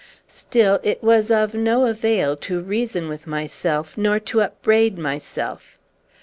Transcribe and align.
Still, 0.27 0.79
it 0.81 1.03
was 1.03 1.29
of 1.29 1.53
no 1.53 1.85
avail 1.85 2.35
to 2.37 2.59
reason 2.59 3.07
with 3.07 3.27
myself 3.27 3.95
nor 3.95 4.19
to 4.21 4.41
upbraid 4.41 4.97
myself. 4.97 5.77